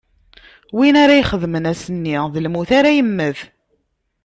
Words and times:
Win 0.75 0.95
ara 1.03 1.19
ixedmen 1.21 1.69
ass-nni, 1.71 2.17
d 2.33 2.35
lmut 2.45 2.69
ara 2.79 2.91
yemmet. 2.97 3.39